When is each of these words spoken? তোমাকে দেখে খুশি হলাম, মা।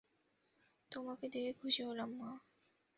তোমাকে 0.91 1.25
দেখে 1.29 1.51
খুশি 1.59 1.81
হলাম, 1.83 2.09
মা। 2.19 2.29